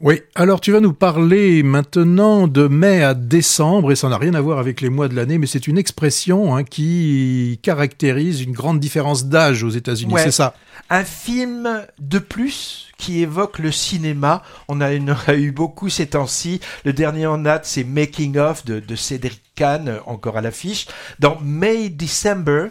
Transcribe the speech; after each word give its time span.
Oui, 0.00 0.20
alors 0.34 0.60
tu 0.60 0.72
vas 0.72 0.80
nous 0.80 0.92
parler 0.92 1.62
maintenant 1.62 2.48
de 2.48 2.66
mai 2.66 3.02
à 3.02 3.14
décembre, 3.14 3.92
et 3.92 3.96
ça 3.96 4.08
n'a 4.08 4.18
rien 4.18 4.34
à 4.34 4.40
voir 4.40 4.58
avec 4.58 4.80
les 4.80 4.90
mois 4.90 5.08
de 5.08 5.14
l'année, 5.14 5.38
mais 5.38 5.46
c'est 5.46 5.66
une 5.68 5.78
expression 5.78 6.56
hein, 6.56 6.64
qui 6.64 7.60
caractérise 7.62 8.42
une 8.42 8.52
grande 8.52 8.80
différence 8.80 9.26
d'âge 9.26 9.62
aux 9.62 9.70
États-Unis, 9.70 10.12
Ouais. 10.12 10.24
c'est 10.24 10.30
ça? 10.32 10.54
Un 10.90 11.04
film 11.04 11.86
de 12.00 12.18
plus 12.18 12.88
qui 12.98 13.22
évoque 13.22 13.58
le 13.58 13.70
cinéma. 13.72 14.42
On 14.68 14.80
a, 14.80 14.90
on 14.98 15.14
a 15.28 15.34
eu 15.34 15.52
beaucoup 15.52 15.88
ces 15.88 16.08
temps-ci. 16.08 16.60
Le 16.84 16.92
dernier 16.92 17.26
en 17.26 17.38
date, 17.38 17.64
c'est 17.64 17.84
Making 17.84 18.36
of 18.36 18.64
de, 18.66 18.80
de 18.80 18.96
Cédric 18.96 19.40
Kahn, 19.54 19.88
euh, 19.88 19.98
encore 20.06 20.36
à 20.36 20.40
l'affiche. 20.42 20.86
Dans 21.20 21.38
May 21.40 21.88
December, 21.88 22.66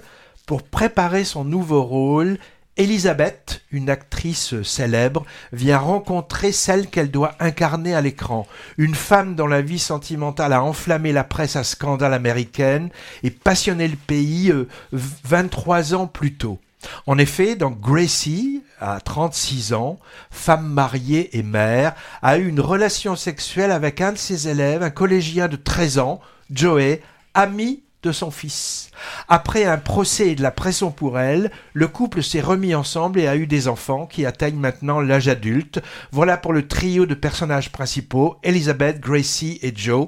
pour 0.45 0.61
préparer 0.61 1.23
son 1.23 1.45
nouveau 1.45 1.83
rôle, 1.83 2.37
Elisabeth, 2.75 3.61
une 3.71 3.89
actrice 3.89 4.61
célèbre, 4.63 5.25
vient 5.51 5.77
rencontrer 5.77 6.51
celle 6.51 6.87
qu'elle 6.87 7.11
doit 7.11 7.35
incarner 7.39 7.93
à 7.93 8.01
l'écran. 8.01 8.47
Une 8.77 8.95
femme 8.95 9.35
dont 9.35 9.45
la 9.45 9.61
vie 9.61 9.79
sentimentale 9.79 10.53
a 10.53 10.63
enflammé 10.63 11.11
la 11.11 11.23
presse 11.23 11.55
à 11.55 11.63
scandale 11.63 12.13
américaine 12.13 12.89
et 13.21 13.29
passionné 13.29 13.87
le 13.87 13.95
pays 13.95 14.51
euh, 14.51 14.67
23 14.91 15.93
ans 15.93 16.07
plus 16.07 16.33
tôt. 16.33 16.59
En 17.05 17.17
effet, 17.17 17.55
dans 17.55 17.69
Gracie, 17.71 18.63
à 18.79 18.99
36 18.99 19.73
ans, 19.73 19.99
femme 20.31 20.67
mariée 20.67 21.37
et 21.37 21.43
mère, 21.43 21.93
a 22.21 22.37
eu 22.37 22.47
une 22.47 22.59
relation 22.59 23.15
sexuelle 23.15 23.71
avec 23.71 24.01
un 24.01 24.13
de 24.13 24.17
ses 24.17 24.49
élèves, 24.49 24.83
un 24.83 24.89
collégien 24.89 25.47
de 25.47 25.55
13 25.55 25.99
ans, 25.99 26.19
Joey, 26.51 27.01
ami 27.35 27.83
de 28.03 28.11
son 28.11 28.31
fils. 28.31 28.91
Après 29.27 29.65
un 29.65 29.77
procès 29.77 30.29
et 30.29 30.35
de 30.35 30.43
la 30.43 30.51
pression 30.51 30.91
pour 30.91 31.19
elle, 31.19 31.51
le 31.73 31.87
couple 31.87 32.21
s'est 32.21 32.41
remis 32.41 32.75
ensemble 32.75 33.19
et 33.19 33.27
a 33.27 33.35
eu 33.35 33.47
des 33.47 33.67
enfants 33.67 34.05
qui 34.05 34.25
atteignent 34.25 34.59
maintenant 34.59 35.01
l'âge 35.01 35.27
adulte. 35.27 35.81
Voilà 36.11 36.37
pour 36.37 36.53
le 36.53 36.67
trio 36.67 37.05
de 37.05 37.15
personnages 37.15 37.71
principaux, 37.71 38.37
Elizabeth, 38.43 38.99
Gracie 38.99 39.59
et 39.61 39.73
Joe. 39.75 40.07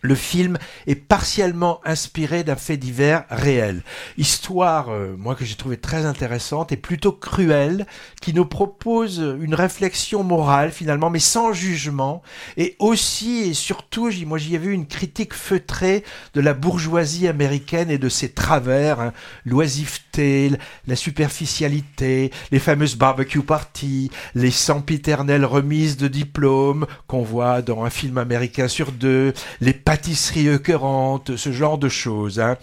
Le 0.00 0.14
film 0.14 0.58
est 0.86 0.94
partiellement 0.94 1.80
inspiré 1.84 2.44
d'un 2.44 2.56
fait 2.56 2.76
divers 2.76 3.24
réel. 3.30 3.82
Histoire, 4.16 4.90
euh, 4.90 5.14
moi 5.16 5.34
que 5.34 5.44
j'ai 5.44 5.56
trouvé 5.56 5.76
très 5.76 6.06
intéressante 6.06 6.72
et 6.72 6.76
plutôt 6.76 7.12
cruelle, 7.12 7.86
qui 8.20 8.34
nous 8.34 8.46
propose 8.46 9.18
une 9.40 9.54
réflexion 9.54 10.22
morale 10.22 10.70
finalement, 10.70 11.10
mais 11.10 11.18
sans 11.18 11.52
jugement, 11.52 12.22
et 12.56 12.76
aussi 12.78 13.38
et 13.48 13.54
surtout, 13.54 14.10
moi 14.26 14.38
j'y 14.38 14.54
ai 14.54 14.58
vu 14.58 14.72
une 14.72 14.86
critique 14.86 15.34
feutrée 15.34 16.04
de 16.34 16.40
la 16.40 16.54
bourgeoisie 16.54 17.28
américaine 17.28 17.90
et 17.90 17.98
de 17.98 18.08
ses 18.08 18.30
travers, 18.30 19.00
hein, 19.00 19.12
l'oisiveté, 19.44 20.52
la 20.86 20.96
superficialité, 20.96 22.32
les 22.50 22.58
fameuses 22.58 22.96
barbecue 22.96 23.42
parties, 23.42 24.10
les 24.34 24.50
sempiternelles 24.50 25.44
remises 25.44 25.96
de 25.96 26.08
diplômes 26.08 26.86
qu'on 27.06 27.22
voit 27.22 27.62
dans 27.62 27.84
un 27.84 27.90
film 27.90 28.18
américain 28.18 28.68
sur 28.68 28.92
deux, 28.92 29.32
les 29.60 29.72
pâtisseries 29.88 30.48
écœurantes, 30.48 31.36
ce 31.36 31.50
genre 31.50 31.78
de 31.78 31.88
choses. 31.88 32.40
hein. 32.40 32.58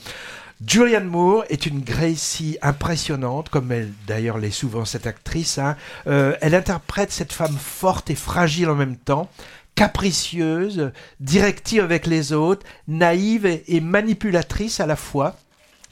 Julianne 0.63 1.07
Moore 1.07 1.43
est 1.49 1.65
une 1.65 1.79
Gracie 1.81 2.59
impressionnante, 2.61 3.49
comme 3.49 3.71
elle 3.71 3.91
d'ailleurs 4.05 4.37
l'est 4.37 4.51
souvent 4.51 4.85
cette 4.85 5.07
actrice. 5.07 5.57
hein. 5.57 5.75
Euh, 6.05 6.35
elle 6.41 6.53
interprète 6.53 7.11
cette 7.11 7.33
femme 7.33 7.57
forte 7.59 8.11
et 8.11 8.15
fragile 8.15 8.69
en 8.69 8.75
même 8.75 8.95
temps, 8.95 9.27
capricieuse, 9.73 10.91
directive 11.19 11.81
avec 11.83 12.05
les 12.05 12.31
autres, 12.31 12.63
naïve 12.87 13.47
et, 13.47 13.63
et 13.75 13.81
manipulatrice 13.81 14.79
à 14.79 14.85
la 14.85 14.95
fois 14.95 15.35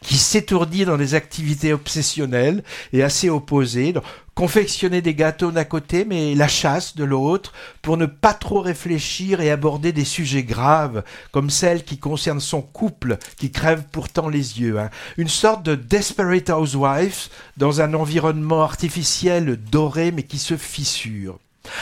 qui 0.04 0.18
s'étourdit 0.18 0.86
dans 0.86 0.98
des 0.98 1.16
activités 1.16 1.74
obsessionnelles 1.74 2.64
et 2.92 3.04
assez 3.04 3.30
opposées, 3.30 3.94
confectionner 4.36 5.02
des 5.02 5.16
gâteaux 5.16 5.52
d'un 5.52 5.64
côté, 5.64 6.06
mais 6.06 6.36
la 6.36 6.48
chasse 6.48 6.96
de 6.96 7.04
l'autre, 7.04 7.54
pour 7.82 7.98
ne 7.98 8.06
pas 8.06 8.34
trop 8.34 8.62
réfléchir 8.62 9.42
et 9.42 9.52
aborder 9.52 9.92
des 9.92 10.06
sujets 10.06 10.44
graves, 10.44 11.04
comme 11.32 11.50
celles 11.50 11.84
qui 11.84 11.98
concernent 11.98 12.40
son 12.40 12.62
couple, 12.62 13.18
qui 13.38 13.52
crève 13.52 13.84
pourtant 13.92 14.30
les 14.30 14.60
yeux. 14.60 14.80
hein. 14.80 14.90
Une 15.18 15.30
sorte 15.30 15.64
de 15.64 15.76
Desperate 15.76 16.50
Housewives 16.50 17.30
dans 17.58 17.82
un 17.82 17.94
environnement 17.94 18.64
artificiel 18.64 19.58
doré, 19.72 20.12
mais 20.12 20.24
qui 20.24 20.40
se 20.40 20.58
fissure. 20.58 21.40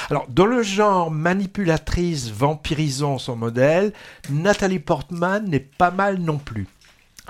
Alors, 0.09 0.27
dans 0.29 0.45
le 0.45 0.61
genre 0.61 1.09
manipulatrice, 1.09 2.29
vampirisant 2.29 3.17
son 3.17 3.35
modèle, 3.35 3.93
Nathalie 4.29 4.79
Portman 4.79 5.43
n'est 5.49 5.59
pas 5.59 5.89
mal 5.89 6.19
non 6.19 6.37
plus. 6.37 6.67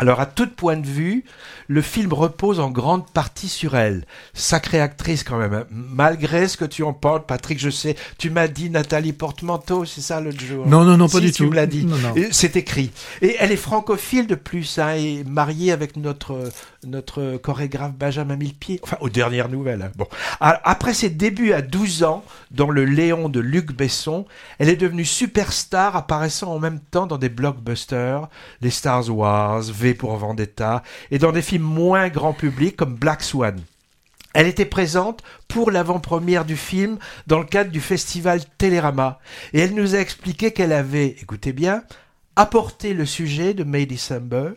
Alors, 0.02 0.20
à 0.20 0.26
tout 0.26 0.48
point 0.48 0.78
de 0.78 0.88
vue, 0.88 1.24
le 1.68 1.84
film 1.84 2.12
repose 2.12 2.60
en 2.60 2.72
grande 2.72 3.08
partie 3.12 3.48
sur 3.48 3.76
elle. 3.76 4.04
Sacrée 4.34 4.82
actrice 4.82 5.24
quand 5.24 5.38
même. 5.38 5.54
hein. 5.54 5.66
Malgré 5.70 6.48
ce 6.48 6.58
que 6.58 6.66
tu 6.66 6.82
en 6.82 6.92
penses, 6.92 7.22
Patrick, 7.28 7.60
je 7.60 7.70
sais, 7.70 7.96
tu 8.18 8.32
m'as 8.32 8.48
dit 8.48 8.72
Nathalie 8.72 9.14
Portmanteau, 9.14 9.86
c'est 9.86 10.02
ça 10.02 10.20
l'autre 10.20 10.42
jour? 10.42 10.66
Non, 10.66 10.84
non, 10.84 10.98
non, 10.98 11.08
pas 11.08 11.20
Si, 11.20 11.26
du 11.26 11.32
tu 11.32 11.44
tout. 11.44 11.50
me 11.52 11.56
l'as 11.56 11.68
dit. 11.68 11.88
C'est 12.32 12.56
écrit. 12.56 12.92
Et 13.22 13.36
elle 13.40 13.52
est 13.52 13.56
francophile 13.58 14.26
de 14.26 14.34
plus, 14.34 14.80
hein, 14.80 14.94
et 14.96 15.24
mariée 15.24 15.72
avec 15.72 15.96
notre, 15.98 16.50
notre 16.84 17.38
chorégraphe 17.38 17.94
Benjamin 17.94 18.38
Millepied. 18.38 18.80
Enfin, 18.82 18.98
aux 19.02 19.10
dernières 19.10 19.50
nouvelles. 19.50 19.84
hein. 19.84 19.92
Bon. 19.98 20.08
Après 20.40 20.96
ses 20.96 21.12
débuts 21.12 21.54
à 21.54 21.62
12 21.62 22.02
ans, 22.04 22.24
dans 22.50 22.72
Le 22.72 22.86
Léon 22.86 23.30
de 23.30 23.40
Luc 23.40 23.72
Besson, 23.72 24.26
elle 24.58 24.70
est 24.70 24.76
devenue 24.76 25.06
superstar, 25.06 25.96
apparaissant 25.96 26.52
en 26.52 26.60
même 26.60 26.80
temps 26.80 27.06
dans 27.06 27.20
des 27.20 27.30
blockbusters, 27.30 28.28
les 28.62 28.72
Star 28.72 29.08
Wars, 29.16 29.62
V 29.62 29.91
pour 29.94 30.16
Vendetta, 30.18 30.84
et 31.12 31.20
dans 31.20 31.32
des 31.32 31.42
films 31.42 31.64
moins 31.64 32.10
grand 32.10 32.34
public 32.34 32.76
comme 32.76 32.96
Black 32.96 33.24
Swan. 33.24 33.62
Elle 34.34 34.48
était 34.48 34.66
présente 34.66 35.22
pour 35.48 35.72
l'avant-première 35.72 36.46
du 36.46 36.56
film 36.56 36.98
dans 37.28 37.40
le 37.40 37.46
cadre 37.46 37.72
du 37.72 37.82
festival 37.82 38.42
Télérama. 38.58 39.20
Et 39.54 39.60
elle 39.60 39.76
nous 39.76 39.96
a 39.96 40.00
expliqué 40.00 40.52
qu'elle 40.52 40.72
avait, 40.72 41.18
écoutez 41.22 41.52
bien, 41.52 41.84
apporté 42.36 42.94
le 42.94 43.06
sujet 43.06 43.54
de 43.54 43.66
May 43.66 43.86
December, 43.86 44.52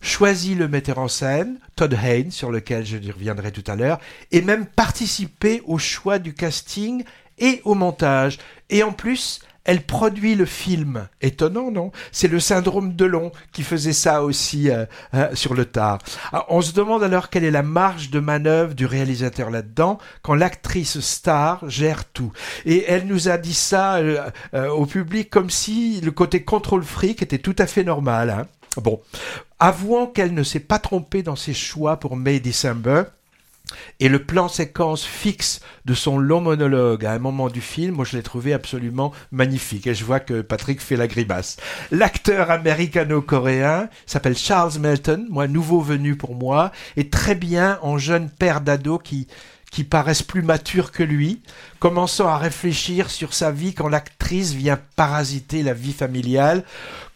choisi 0.00 0.54
le 0.54 0.68
metteur 0.68 0.98
en 0.98 1.08
scène, 1.08 1.58
Todd 1.76 1.92
Haynes, 2.02 2.30
sur 2.30 2.50
lequel 2.50 2.86
je 2.86 2.96
reviendrai 3.12 3.52
tout 3.52 3.64
à 3.66 3.76
l'heure, 3.76 3.98
et 4.32 4.40
même 4.40 4.64
participé 4.64 5.60
au 5.66 5.76
choix 5.76 6.18
du 6.18 6.32
casting 6.32 7.04
et 7.38 7.60
au 7.64 7.74
montage. 7.74 8.38
Et 8.70 8.82
en 8.82 8.92
plus, 8.92 9.40
elle 9.68 9.82
produit 9.82 10.34
le 10.34 10.46
film. 10.46 11.08
Étonnant, 11.20 11.70
non? 11.70 11.92
C'est 12.10 12.26
le 12.26 12.40
syndrome 12.40 12.96
de 12.96 13.04
long 13.04 13.32
qui 13.52 13.62
faisait 13.62 13.92
ça 13.92 14.22
aussi 14.22 14.70
euh, 14.70 14.86
euh, 15.12 15.28
sur 15.34 15.52
le 15.52 15.66
tard. 15.66 15.98
Alors, 16.32 16.46
on 16.48 16.62
se 16.62 16.72
demande 16.72 17.02
alors 17.02 17.28
quelle 17.28 17.44
est 17.44 17.50
la 17.50 17.62
marge 17.62 18.08
de 18.08 18.18
manœuvre 18.18 18.72
du 18.72 18.86
réalisateur 18.86 19.50
là-dedans 19.50 19.98
quand 20.22 20.34
l'actrice 20.34 21.00
star 21.00 21.68
gère 21.68 22.06
tout. 22.06 22.32
Et 22.64 22.86
elle 22.88 23.06
nous 23.06 23.28
a 23.28 23.36
dit 23.36 23.52
ça 23.52 23.96
euh, 23.96 24.30
euh, 24.54 24.70
au 24.70 24.86
public 24.86 25.28
comme 25.28 25.50
si 25.50 26.00
le 26.00 26.12
côté 26.12 26.44
contrôle 26.44 26.82
fric 26.82 27.20
était 27.20 27.36
tout 27.36 27.56
à 27.58 27.66
fait 27.66 27.84
normal. 27.84 28.30
hein. 28.30 28.46
Bon, 28.80 29.02
avouant 29.58 30.06
qu'elle 30.06 30.32
ne 30.32 30.42
s'est 30.42 30.60
pas 30.60 30.78
trompée 30.78 31.22
dans 31.22 31.36
ses 31.36 31.52
choix 31.52 31.98
pour 31.98 32.16
May 32.16 32.40
December, 32.40 33.02
et 34.00 34.08
le 34.08 34.24
plan 34.24 34.48
séquence 34.48 35.04
fixe 35.04 35.60
de 35.84 35.94
son 35.94 36.18
long 36.18 36.40
monologue 36.40 37.04
à 37.04 37.12
un 37.12 37.18
moment 37.18 37.48
du 37.48 37.60
film, 37.60 37.96
moi 37.96 38.04
je 38.04 38.16
l'ai 38.16 38.22
trouvé 38.22 38.52
absolument 38.52 39.12
magnifique. 39.32 39.86
Et 39.86 39.94
je 39.94 40.04
vois 40.04 40.20
que 40.20 40.40
Patrick 40.40 40.80
fait 40.80 40.96
la 40.96 41.06
grimace. 41.06 41.56
L'acteur 41.90 42.50
américano-coréen 42.50 43.88
s'appelle 44.06 44.36
Charles 44.36 44.78
Melton, 44.78 45.26
moi 45.30 45.48
nouveau 45.48 45.80
venu 45.80 46.16
pour 46.16 46.34
moi, 46.34 46.72
est 46.96 47.12
très 47.12 47.34
bien 47.34 47.78
en 47.82 47.98
jeune 47.98 48.30
père 48.30 48.60
d'ado 48.60 48.98
qui 48.98 49.26
qui 49.70 49.84
paraissent 49.84 50.22
plus 50.22 50.42
matures 50.42 50.92
que 50.92 51.02
lui, 51.02 51.42
commençant 51.78 52.28
à 52.28 52.38
réfléchir 52.38 53.10
sur 53.10 53.34
sa 53.34 53.50
vie 53.50 53.74
quand 53.74 53.88
l'actrice 53.88 54.52
vient 54.52 54.78
parasiter 54.96 55.62
la 55.62 55.74
vie 55.74 55.92
familiale. 55.92 56.64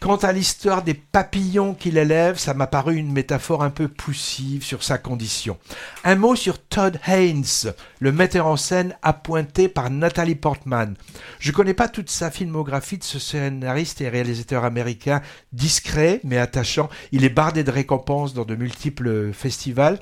Quant 0.01 0.17
à 0.17 0.33
l'histoire 0.33 0.83
des 0.83 0.95
papillons 0.95 1.75
qu'il 1.75 1.97
élève, 1.97 2.39
ça 2.39 2.55
m'a 2.55 2.67
paru 2.67 2.97
une 2.97 3.13
métaphore 3.13 3.63
un 3.63 3.71
peu 3.71 3.89
poussive 3.89 4.65
sur 4.65 4.83
sa 4.83 4.99
condition. 4.99 5.59
Un 6.05 6.17
mot 6.17 6.35
sur 6.35 6.59
Todd 6.59 6.99
Haynes, 7.07 7.73
le 8.01 8.13
metteur 8.13 8.47
en 8.47 8.57
scène 8.57 8.97
appointé 9.03 9.69
par 9.69 9.91
Nathalie 9.91 10.35
Portman. 10.35 10.97
Je 11.39 11.53
connais 11.53 11.75
pas 11.75 11.89
toute 11.89 12.11
sa 12.11 12.31
filmographie 12.31 12.99
de 12.99 13.05
ce 13.05 13.19
scénariste 13.19 14.01
et 14.01 14.09
réalisateur 14.09 14.65
américain 14.65 15.23
discret 15.53 16.21
mais 16.25 16.39
attachant. 16.39 16.91
Il 17.13 17.25
est 17.25 17.29
bardé 17.29 17.65
de 17.65 17.71
récompenses 17.71 18.35
dans 18.35 18.45
de 18.45 18.57
multiples 18.57 19.33
festivals. 19.33 20.01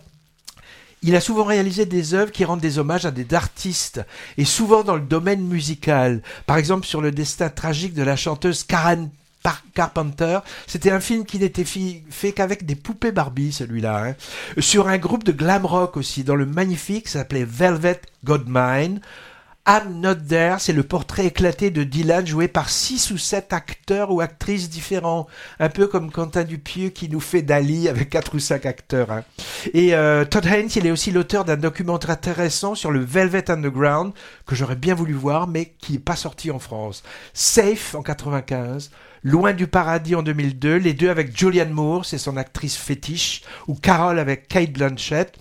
Il 1.02 1.17
a 1.17 1.20
souvent 1.20 1.44
réalisé 1.44 1.87
des 1.87 2.12
œuvres 2.14 2.31
qui 2.31 2.44
rendent 2.44 2.61
des 2.61 2.79
hommages 2.79 3.06
à 3.06 3.11
des 3.11 3.35
artistes, 3.35 4.02
et 4.37 4.44
souvent 4.44 4.82
dans 4.82 4.97
le 4.97 5.00
domaine 5.00 5.41
musical. 5.41 6.23
Par 6.47 6.58
exemple, 6.58 6.87
sur 6.87 7.00
le 7.00 7.11
destin 7.11 7.49
tragique 7.49 7.94
de 7.94 8.02
la 8.02 8.17
chanteuse 8.17 8.64
Karen 8.64 9.08
Carpenter, 9.75 10.41
c'était 10.67 10.91
un 10.91 11.00
film 11.00 11.25
qui 11.25 11.38
n'était 11.38 11.64
fait 11.64 12.32
qu'avec 12.32 12.67
des 12.67 12.75
poupées 12.75 13.12
Barbie, 13.12 13.52
celui-là. 13.52 14.08
hein. 14.08 14.14
Sur 14.58 14.88
un 14.88 14.99
groupe 14.99 15.25
de 15.25 15.32
glam 15.32 15.64
rock 15.64 15.97
aussi, 15.97 16.25
dans 16.25 16.37
le 16.37 16.44
magnifique, 16.44 17.08
s'appelait 17.08 17.47
Velvet 17.49 18.02
Goldmine. 18.25 19.00
I'm 19.66 20.00
Not 20.00 20.14
There, 20.28 20.56
c'est 20.58 20.72
le 20.72 20.82
portrait 20.82 21.26
éclaté 21.26 21.70
de 21.70 21.84
Dylan 21.84 22.26
joué 22.26 22.48
par 22.48 22.70
six 22.70 23.10
ou 23.10 23.18
sept 23.18 23.52
acteurs 23.52 24.10
ou 24.10 24.20
actrices 24.20 24.70
différents. 24.70 25.26
Un 25.58 25.68
peu 25.68 25.86
comme 25.86 26.10
Quentin 26.10 26.44
Dupieux 26.44 26.88
qui 26.88 27.08
nous 27.08 27.20
fait 27.20 27.42
Dali 27.42 27.88
avec 27.88 28.08
quatre 28.10 28.34
ou 28.34 28.38
cinq 28.38 28.64
acteurs. 28.64 29.12
Hein. 29.12 29.22
Et 29.74 29.94
euh, 29.94 30.24
Todd 30.24 30.46
Haynes, 30.46 30.70
il 30.76 30.86
est 30.86 30.90
aussi 30.90 31.10
l'auteur 31.10 31.44
d'un 31.44 31.58
documentaire 31.58 32.10
intéressant 32.10 32.74
sur 32.74 32.90
le 32.90 33.00
Velvet 33.00 33.50
Underground 33.50 34.12
que 34.46 34.54
j'aurais 34.54 34.76
bien 34.76 34.94
voulu 34.94 35.12
voir 35.12 35.46
mais 35.46 35.74
qui 35.78 35.92
n'est 35.92 35.98
pas 35.98 36.16
sorti 36.16 36.50
en 36.50 36.58
France. 36.58 37.02
Safe 37.34 37.94
en 37.94 38.02
95. 38.02 38.90
Loin 39.22 39.52
du 39.52 39.66
paradis 39.66 40.14
en 40.14 40.22
2002, 40.22 40.76
les 40.76 40.94
deux 40.94 41.10
avec 41.10 41.38
Julianne 41.38 41.72
Moore, 41.72 42.06
c'est 42.06 42.16
son 42.16 42.38
actrice 42.38 42.78
fétiche, 42.78 43.42
ou 43.68 43.74
Carol 43.74 44.18
avec 44.18 44.48
Kate 44.48 44.72
Blanchett, 44.72 45.36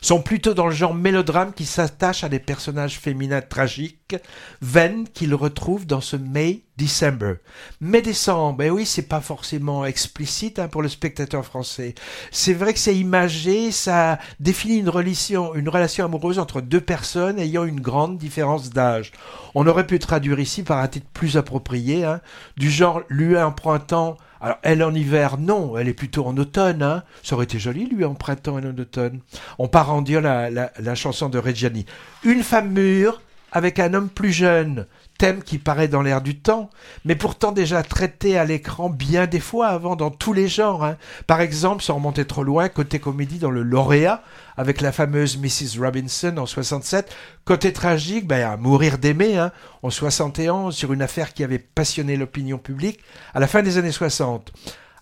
sont 0.00 0.22
plutôt 0.22 0.54
dans 0.54 0.66
le 0.66 0.74
genre 0.74 0.94
mélodrame 0.94 1.52
qui 1.52 1.64
s'attache 1.64 2.24
à 2.24 2.28
des 2.28 2.38
personnages 2.38 2.98
féminins 2.98 3.40
tragiques, 3.40 4.16
veine 4.60 5.08
qu'il 5.08 5.34
retrouve 5.34 5.86
dans 5.86 6.00
ce 6.00 6.16
May 6.16 6.62
December. 6.78 7.34
May 7.80 8.02
décembre, 8.02 8.62
et 8.62 8.70
oui, 8.70 8.86
c'est 8.86 9.08
pas 9.08 9.20
forcément 9.20 9.84
explicite 9.84 10.60
hein, 10.60 10.68
pour 10.68 10.80
le 10.80 10.88
spectateur 10.88 11.44
français. 11.44 11.96
C'est 12.30 12.54
vrai 12.54 12.72
que 12.72 12.78
c'est 12.78 12.96
imagé, 12.96 13.72
ça 13.72 14.18
définit 14.38 14.76
une 14.76 14.88
relation, 14.88 15.56
une 15.56 15.68
relation 15.68 16.04
amoureuse 16.04 16.38
entre 16.38 16.60
deux 16.60 16.80
personnes 16.80 17.40
ayant 17.40 17.64
une 17.64 17.80
grande 17.80 18.16
différence 18.16 18.70
d'âge. 18.70 19.10
On 19.56 19.66
aurait 19.66 19.88
pu 19.88 19.98
traduire 19.98 20.38
ici 20.38 20.62
par 20.62 20.78
un 20.78 20.86
titre 20.86 21.08
plus 21.12 21.36
approprié, 21.36 22.04
hein, 22.04 22.20
du 22.56 22.70
genre 22.70 23.02
lui 23.08 23.36
empruntant 23.36 24.16
alors, 24.40 24.58
elle 24.62 24.84
en 24.84 24.94
hiver, 24.94 25.36
non, 25.36 25.76
elle 25.76 25.88
est 25.88 25.94
plutôt 25.94 26.24
en 26.24 26.36
automne. 26.36 26.80
Hein. 26.80 27.02
Ça 27.24 27.34
aurait 27.34 27.46
été 27.46 27.58
joli, 27.58 27.86
lui, 27.86 28.04
en 28.04 28.14
printemps 28.14 28.60
et 28.60 28.64
en 28.64 28.78
automne. 28.78 29.18
On 29.58 29.66
part 29.66 29.92
en 29.92 30.00
dire 30.00 30.20
la, 30.20 30.48
la 30.48 30.94
chanson 30.94 31.28
de 31.28 31.38
Reggiani. 31.38 31.86
Une 32.22 32.44
femme 32.44 32.70
mûre 32.70 33.20
avec 33.52 33.78
un 33.78 33.94
homme 33.94 34.08
plus 34.08 34.32
jeune 34.32 34.86
thème 35.18 35.42
qui 35.42 35.58
paraît 35.58 35.88
dans 35.88 36.00
l'air 36.00 36.22
du 36.22 36.38
temps, 36.38 36.70
mais 37.04 37.16
pourtant 37.16 37.50
déjà 37.50 37.82
traité 37.82 38.38
à 38.38 38.44
l'écran 38.44 38.88
bien 38.88 39.26
des 39.26 39.40
fois 39.40 39.66
avant 39.66 39.96
dans 39.96 40.10
tous 40.10 40.32
les 40.32 40.46
genres. 40.46 40.84
Hein. 40.84 40.96
Par 41.26 41.40
exemple, 41.40 41.82
sans 41.82 41.96
remonter 41.96 42.24
trop 42.24 42.44
loin, 42.44 42.68
côté 42.68 43.00
comédie 43.00 43.40
dans 43.40 43.50
le 43.50 43.64
lauréat, 43.64 44.22
avec 44.56 44.80
la 44.80 44.92
fameuse 44.92 45.36
Mrs. 45.36 45.82
Robinson 45.82 46.36
en 46.38 46.46
67. 46.46 47.12
Côté 47.44 47.72
tragique, 47.72 48.28
ben, 48.28 48.56
mourir 48.56 48.98
d'aimer, 48.98 49.36
hein, 49.36 49.50
en 49.82 49.90
71, 49.90 50.74
sur 50.74 50.92
une 50.92 51.02
affaire 51.02 51.34
qui 51.34 51.42
avait 51.42 51.58
passionné 51.58 52.16
l'opinion 52.16 52.58
publique 52.58 53.00
à 53.34 53.40
la 53.40 53.48
fin 53.48 53.62
des 53.62 53.76
années 53.76 53.92
60. 53.92 54.52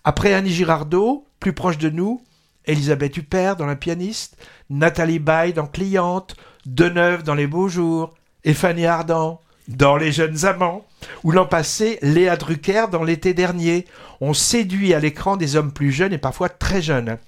Après 0.03 0.33
Annie 0.33 0.53
Girardot, 0.53 1.27
plus 1.41 1.53
proche 1.53 1.79
de 1.79 1.91
nous, 1.91 2.23
Elisabeth 2.65 3.17
Huppert 3.17 3.57
dans 3.57 3.67
La 3.67 3.77
pianiste, 3.77 4.37
Nathalie 4.71 5.19
Baye 5.19 5.53
dans 5.53 5.67
Cliente, 5.67 6.37
Deneuve 6.65 7.23
dans 7.23 7.35
Les 7.35 7.47
Beaux 7.47 7.69
Jours, 7.69 8.15
et 8.47 8.55
Fanny 8.55 8.87
Ardant 8.87 9.41
dans 9.69 9.97
Les 9.97 10.13
Jeunes 10.13 10.45
Amants, 10.47 10.87
ou 11.25 11.33
l'an 11.33 11.47
passé, 11.47 11.99
Léa 12.01 12.37
Drucker 12.37 12.87
dans 12.91 13.03
l'été 13.03 13.35
dernier. 13.35 13.85
On 14.21 14.33
séduit 14.33 14.95
à 14.95 15.01
l'écran 15.01 15.37
des 15.37 15.57
hommes 15.57 15.73
plus 15.73 15.91
jeunes 15.91 16.13
et 16.13 16.19
parfois 16.19 16.49
très 16.49 16.81
jeunes. 16.81 17.19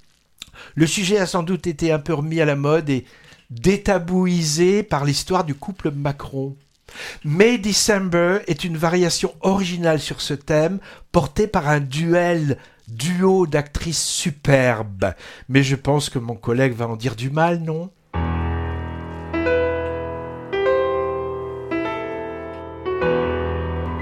Le 0.77 0.87
sujet 0.87 1.19
a 1.19 1.27
sans 1.27 1.43
doute 1.43 1.67
été 1.67 1.91
un 1.91 1.99
peu 1.99 2.15
remis 2.15 2.41
à 2.41 2.45
la 2.45 2.55
mode 2.55 2.89
et 2.89 3.05
détabouisé 3.51 4.85
par 4.85 5.05
l'histoire 5.05 5.43
du 5.43 5.57
couple 5.57 5.91
Macron. 5.91 6.57
May 7.25 7.59
December 7.59 8.39
est 8.47 8.63
une 8.63 8.77
variation 8.77 9.35
originale 9.41 10.01
sur 10.01 10.21
ce 10.21 10.35
thème, 10.35 10.79
portée 11.11 11.49
par 11.49 11.69
un 11.69 11.81
duel 11.81 12.59
duo 12.87 13.49
d'actrices 13.49 14.05
superbes. 14.05 15.15
Mais 15.49 15.65
je 15.65 15.75
pense 15.75 16.11
que 16.11 16.21
mon 16.21 16.37
collègue 16.37 16.75
va 16.75 16.87
en 16.87 16.97
dire 16.97 17.17
du 17.17 17.31
mal, 17.31 17.61
non? 17.61 17.91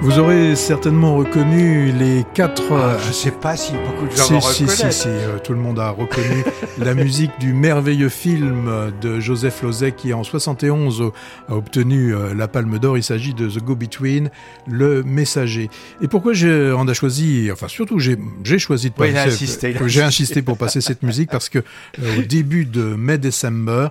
Vous 0.07 0.21
aurez 0.21 0.55
certainement 0.55 1.17
reconnu 1.17 1.91
les 1.91 2.25
quatre. 2.33 2.73
Ah, 2.73 2.97
je 3.03 3.09
ne 3.09 3.13
sais 3.13 3.33
pas 3.33 3.57
si 3.57 3.73
beaucoup 3.73 4.07
de 4.07 4.13
gens 4.13 4.41
si, 4.41 4.69
si, 4.69 4.77
si, 4.77 4.93
si, 4.93 5.09
euh, 5.09 5.39
tout 5.43 5.53
le 5.53 5.59
monde 5.59 5.81
a 5.81 5.91
reconnu 5.91 6.45
la 6.79 6.95
musique 6.95 7.33
du 7.41 7.53
merveilleux 7.53 8.09
film 8.09 8.71
de 9.01 9.19
Joseph 9.19 9.63
Lozet 9.63 9.91
qui 9.91 10.15
en 10.15 10.23
71 10.23 11.11
a 11.49 11.55
obtenu 11.57 12.15
euh, 12.15 12.35
la 12.35 12.47
Palme 12.47 12.79
d'Or. 12.79 12.97
Il 12.97 13.03
s'agit 13.03 13.35
de 13.35 13.49
The 13.49 13.59
Go 13.59 13.75
Between, 13.75 14.31
le 14.69 15.03
Messager. 15.03 15.71
Et 16.01 16.07
pourquoi 16.07 16.35
j'ai 16.35 16.73
on 16.79 16.87
a 16.87 16.95
choisi, 16.95 17.51
enfin 17.53 17.67
surtout 17.67 17.99
j'ai 17.99 18.17
choisi 18.61 18.91
de 18.91 18.95
passer, 18.95 19.11
oui, 19.11 19.19
insisté, 19.19 19.75
j'ai 19.87 20.03
insisté 20.03 20.41
pour 20.41 20.57
passer 20.57 20.81
cette 20.81 21.03
musique 21.03 21.31
parce 21.31 21.49
que 21.49 21.59
euh, 21.59 22.21
au 22.21 22.23
début 22.23 22.65
de 22.65 22.95
mai 22.95 23.19
décembre, 23.19 23.91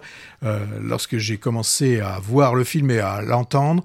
lorsque 0.82 1.18
j'ai 1.18 1.38
commencé 1.38 2.00
à 2.00 2.20
voir 2.24 2.56
le 2.56 2.64
film 2.64 2.90
et 2.92 3.00
à 3.00 3.22
l'entendre, 3.22 3.84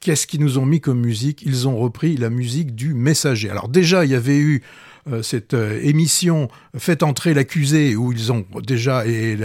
Qu'est-ce 0.00 0.26
qu'ils 0.26 0.40
nous 0.40 0.58
ont 0.58 0.66
mis 0.66 0.80
comme 0.80 1.00
musique? 1.00 1.42
Ils 1.42 1.66
ont 1.66 1.76
repris 1.76 2.16
la 2.16 2.30
musique 2.30 2.74
du 2.74 2.94
messager. 2.94 3.50
Alors 3.50 3.68
déjà, 3.68 4.04
il 4.04 4.10
y 4.10 4.14
avait 4.14 4.38
eu 4.38 4.62
euh, 5.08 5.22
cette 5.22 5.54
euh, 5.54 5.78
émission 5.82 6.48
Fait 6.76 7.04
entrer 7.04 7.32
l'accusé 7.32 7.94
où 7.94 8.12
ils 8.12 8.32
ont 8.32 8.44
déjà 8.62 9.06
et 9.06 9.38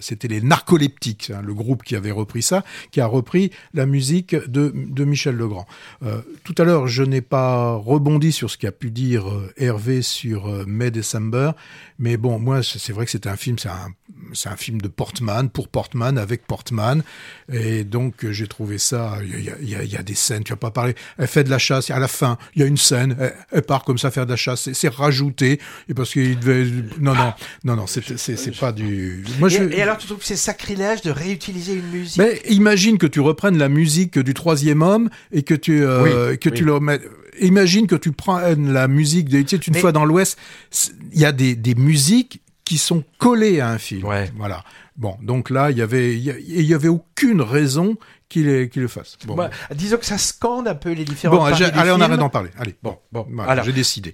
c'était 0.00 0.28
les 0.28 0.40
narcoleptiques, 0.40 1.30
hein, 1.30 1.42
le 1.44 1.52
groupe 1.52 1.82
qui 1.82 1.94
avait 1.96 2.10
repris 2.10 2.42
ça, 2.42 2.64
qui 2.90 3.00
a 3.00 3.06
repris 3.06 3.50
la 3.74 3.86
musique 3.86 4.34
de, 4.34 4.72
de 4.74 5.04
Michel 5.04 5.36
Legrand. 5.36 5.66
Euh, 6.02 6.22
tout 6.44 6.54
à 6.58 6.64
l'heure, 6.64 6.86
je 6.86 7.02
n'ai 7.02 7.20
pas 7.20 7.74
rebondi 7.74 8.32
sur 8.32 8.50
ce 8.50 8.56
qu'a 8.56 8.72
pu 8.72 8.90
dire 8.90 9.26
Hervé 9.58 10.02
sur 10.02 10.66
May 10.66 10.90
December, 10.90 11.52
mais 11.98 12.16
bon, 12.16 12.38
moi, 12.38 12.62
c'est 12.62 12.92
vrai 12.92 13.04
que 13.04 13.10
c'est 13.10 13.26
un 13.26 13.36
film, 13.36 13.58
c'est 13.58 13.68
un, 13.68 14.50
un 14.50 14.56
film 14.56 14.80
de 14.80 14.88
Portman 14.88 15.50
pour 15.50 15.68
Portman 15.68 16.16
avec 16.16 16.46
Portman, 16.46 17.02
et 17.52 17.84
donc 17.84 18.28
j'ai 18.30 18.46
trouvé 18.46 18.78
ça. 18.78 19.18
Il 19.22 19.44
y 19.68 19.96
a, 19.96 20.02
des 20.02 20.14
scènes, 20.14 20.42
tu 20.42 20.52
vas 20.52 20.56
pas 20.56 20.70
parler. 20.70 20.94
Elle 21.18 21.28
fait 21.28 21.44
de 21.44 21.50
la 21.50 21.58
chasse, 21.58 21.90
à 21.90 21.98
la 21.98 22.08
fin, 22.08 22.38
il 22.54 22.62
y 22.62 22.64
a 22.64 22.66
une 22.66 22.78
scène, 22.78 23.16
elle, 23.20 23.34
elle 23.52 23.62
part 23.62 23.84
comme 23.84 23.98
ça 23.98 24.10
faire 24.10 24.24
de 24.24 24.30
la 24.30 24.36
chasse 24.36 24.69
c'est 24.72 24.92
rajouté 24.92 25.60
et 25.88 25.94
parce 25.94 26.12
qu'il 26.12 26.38
devait 26.38 26.64
non 27.00 27.14
non 27.14 27.32
non 27.64 27.76
non 27.76 27.86
c'est 27.86 28.18
c'est 28.18 28.58
pas 28.58 28.72
du 28.72 29.24
moi 29.38 29.48
je... 29.48 29.62
et, 29.62 29.82
alors 29.82 29.98
tu 29.98 30.06
trouves 30.06 30.18
que 30.18 30.24
c'est 30.24 30.36
sacrilège 30.36 31.02
de 31.02 31.10
réutiliser 31.10 31.74
une 31.74 31.88
musique? 31.88 32.18
Mais 32.18 32.40
imagine 32.48 32.98
que 32.98 33.06
tu 33.06 33.20
reprennes 33.20 33.58
la 33.58 33.68
musique 33.68 34.18
du 34.18 34.34
troisième 34.34 34.82
homme 34.82 35.10
et 35.32 35.42
que 35.42 35.54
tu 35.54 35.82
euh, 35.82 36.36
que 36.36 36.48
tu 36.48 36.64
le 36.64 36.74
remets 36.74 37.00
imagine 37.40 37.86
que 37.86 37.96
tu 37.96 38.12
prends 38.12 38.40
la 38.40 38.88
musique 38.88 39.28
de 39.28 39.42
tu 39.42 39.56
sais, 39.56 39.62
une 39.66 39.74
fois 39.74 39.92
dans 39.92 40.04
l'Ouest 40.04 40.38
il 41.12 41.20
y 41.20 41.24
a 41.24 41.32
des 41.32 41.54
des 41.54 41.74
musiques 41.74 42.40
qui 42.64 42.78
sont 42.78 43.04
collées 43.18 43.60
à 43.60 43.68
un 43.68 43.78
film 43.78 44.04
ouais. 44.04 44.30
voilà 44.36 44.64
bon 44.96 45.16
donc 45.22 45.50
là 45.50 45.70
il 45.70 45.78
y 45.78 45.82
avait 45.82 46.16
il 46.16 46.62
y 46.62 46.74
avait 46.74 46.88
aucune 46.88 47.42
raison 47.42 47.96
qu'il 48.30 48.70
le 48.80 48.88
fasse. 48.88 49.18
Bon, 49.26 49.34
bah, 49.34 49.50
disons 49.74 49.98
que 49.98 50.06
ça 50.06 50.16
scande 50.16 50.68
un 50.68 50.74
peu 50.74 50.92
les 50.92 51.04
différents. 51.04 51.36
Bon, 51.36 51.44
allez, 51.44 51.90
on 51.90 52.00
arrête 52.00 52.18
d'en 52.18 52.30
parler. 52.30 52.50
Allez, 52.56 52.76
bon, 52.82 52.96
bon, 53.12 53.26
voilà, 53.28 53.62
j'ai 53.62 53.72
décidé. 53.72 54.08